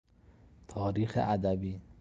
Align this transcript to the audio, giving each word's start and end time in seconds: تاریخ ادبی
تاریخ 0.67 1.17
ادبی 1.21 1.81